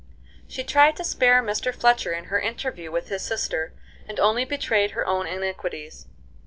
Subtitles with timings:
[0.47, 1.71] She tried to spare Mr.
[1.71, 3.75] Fletcher in her interview with his sister,
[4.07, 6.07] and only betrayed her own iniquities.